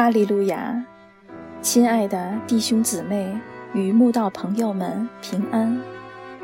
[0.00, 0.82] 哈利路亚，
[1.60, 3.36] 亲爱的弟兄姊妹
[3.74, 5.78] 与慕道朋友们平安。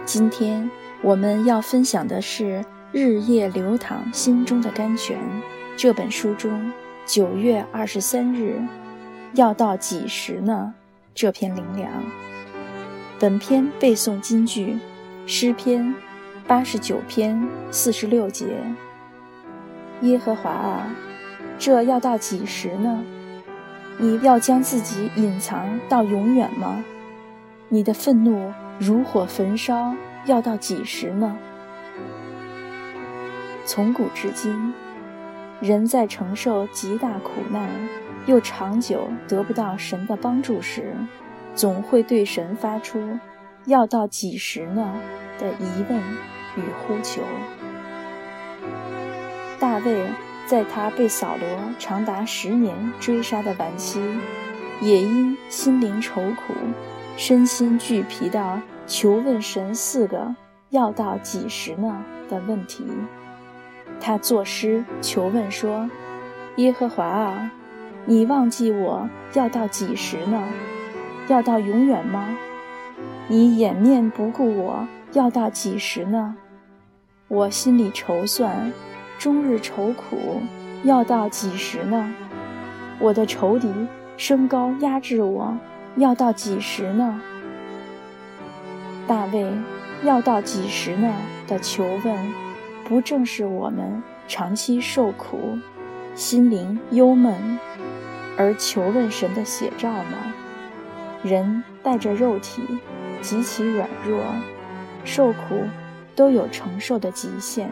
[0.04, 2.62] 今天我们要分享的是
[2.92, 5.16] 《日夜流淌心中的甘泉》
[5.74, 6.70] 这本书中
[7.06, 8.60] 九月二十三日
[9.32, 10.74] 要到几时呢？
[11.14, 11.90] 这篇灵粮。
[13.18, 14.76] 本篇背诵金句：
[15.26, 15.94] 诗篇
[16.46, 18.48] 八十九篇四十六节。
[20.02, 20.94] 耶和华啊，
[21.58, 23.02] 这要到几时呢？
[23.98, 26.84] 你要将自己隐藏到永远吗？
[27.68, 29.94] 你的愤怒如火焚烧，
[30.26, 31.36] 要到几时呢？
[33.64, 34.74] 从古至今，
[35.60, 37.70] 人在承受极大苦难，
[38.26, 40.94] 又长久得不到神的帮助时，
[41.54, 43.18] 总会对神发出
[43.64, 44.94] “要到几时呢”
[45.40, 45.98] 的疑问
[46.56, 47.22] 与呼求。
[49.58, 50.06] 大卫。
[50.46, 54.00] 在他被扫罗长达十年追杀的晚期，
[54.80, 56.54] 也因心灵愁苦、
[57.16, 60.34] 身心俱疲的求问神四个
[60.70, 62.84] “要到几时呢”的问题。
[64.00, 65.90] 他作诗求问说
[66.56, 67.50] ：“耶和华啊，
[68.04, 70.40] 你忘记我要到几时呢？
[71.26, 72.38] 要到永远吗？
[73.26, 76.36] 你掩面不顾我要到几时呢？
[77.26, 78.72] 我心里筹算。”
[79.26, 80.40] 终日愁苦，
[80.84, 82.14] 要到几时呢？
[83.00, 83.68] 我的仇敌
[84.16, 85.58] 升高压制我，
[85.96, 87.20] 要到几时呢？
[89.08, 89.52] 大卫
[90.04, 91.12] 要到几时呢
[91.48, 92.32] 的求问，
[92.84, 95.58] 不正是我们长期受苦、
[96.14, 97.58] 心灵忧闷
[98.38, 100.32] 而求问神的写照吗？
[101.24, 102.62] 人带着肉体
[103.20, 104.22] 极其软弱，
[105.04, 105.64] 受苦
[106.14, 107.68] 都有承受的极限。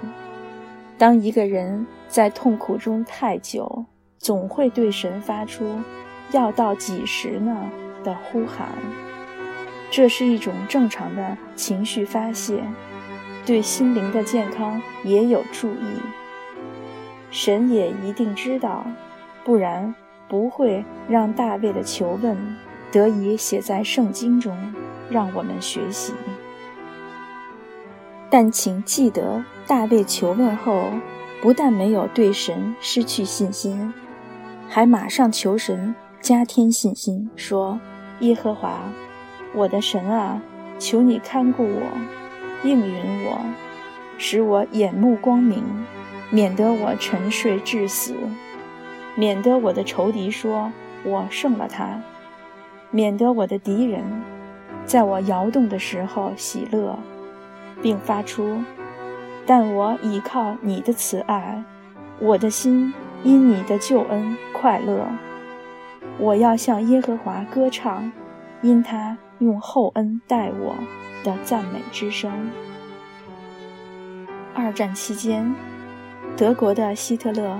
[0.96, 3.84] 当一个人在痛苦中太久，
[4.18, 5.78] 总会对神发出
[6.32, 7.68] “要到几时呢”
[8.04, 8.68] 的呼喊。
[9.90, 12.62] 这是一种正常的情绪发泄，
[13.44, 16.00] 对心灵的健康也有助益。
[17.30, 18.86] 神也一定知道，
[19.44, 19.94] 不然
[20.28, 22.36] 不会让大卫的求问
[22.92, 24.56] 得以写在圣经中，
[25.10, 26.12] 让我们学习。
[28.36, 30.88] 但请记得，大卫求问后，
[31.40, 33.94] 不但没有对神失去信心，
[34.68, 37.78] 还马上求神加添信心，说
[38.18, 38.90] ：“耶和华，
[39.54, 40.42] 我的神啊，
[40.80, 41.82] 求你看顾我，
[42.64, 43.38] 应允我，
[44.18, 45.62] 使我眼目光明，
[46.28, 48.16] 免得我沉睡致死，
[49.14, 50.72] 免得我的仇敌说
[51.04, 52.02] 我胜了他，
[52.90, 54.02] 免得我的敌人
[54.84, 56.98] 在我摇动的时候喜乐。”
[57.84, 58.62] 并发出，
[59.44, 61.62] 但我倚靠你的慈爱，
[62.18, 65.06] 我的心因你的救恩快乐。
[66.16, 68.10] 我要向耶和华歌唱，
[68.62, 70.74] 因他用厚恩待我
[71.22, 72.32] 的赞美之声。
[74.54, 75.54] 二战期间，
[76.38, 77.58] 德国的希特勒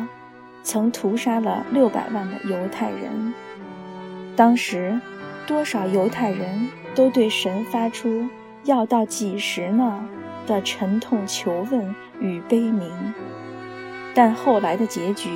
[0.63, 3.35] 曾屠杀了六百万的犹太人。
[4.35, 4.99] 当时，
[5.47, 8.27] 多少犹太人都对神发出。
[8.65, 10.09] 要到几时呢？
[10.47, 12.91] 的沉痛求问与悲鸣，
[14.13, 15.31] 但后来的结局，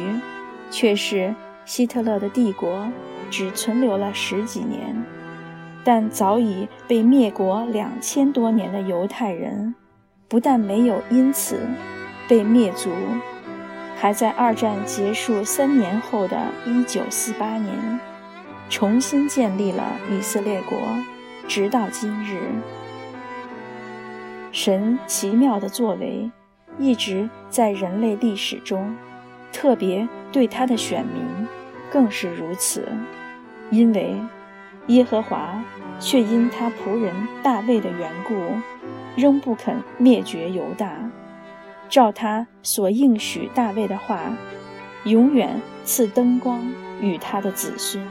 [0.70, 1.34] 却是
[1.64, 2.86] 希特勒的帝国
[3.30, 5.02] 只存留了十几年，
[5.82, 9.74] 但早已被灭国两千多年的犹太人，
[10.28, 11.58] 不但没有因此
[12.28, 12.90] 被灭族，
[13.96, 18.00] 还在二战结束三年后的一九四八年，
[18.68, 20.76] 重新建立了以色列国，
[21.48, 22.42] 直到今日。
[24.60, 26.28] 神奇妙的作为，
[26.80, 28.92] 一直在人类历史中，
[29.52, 31.22] 特别对他的选民
[31.92, 32.88] 更是如此。
[33.70, 34.16] 因为
[34.88, 35.62] 耶和华
[36.00, 38.34] 却因他仆人大卫的缘故，
[39.14, 40.92] 仍不肯灭绝犹大，
[41.88, 44.22] 照他所应许大卫的话，
[45.04, 46.60] 永远赐灯光
[47.00, 48.04] 与他的子孙。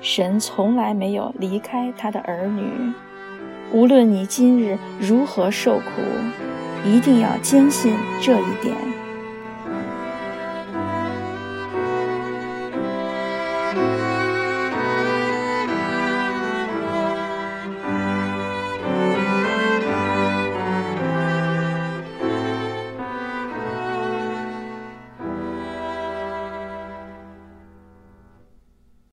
[0.00, 2.92] 神从来没有离开他的儿女。
[3.72, 6.02] 无论你今日如何受苦，
[6.84, 8.89] 一定要坚信这一点。